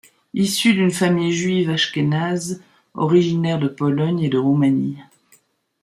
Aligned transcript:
Issue 0.33 0.73
d'une 0.73 0.89
famille 0.89 1.31
juive 1.31 1.69
ashkénaze 1.69 2.63
originaire 2.95 3.59
de 3.59 3.67
Pologne 3.67 4.21
et 4.21 4.29
de 4.29 4.39
Roumanie. 4.39 4.97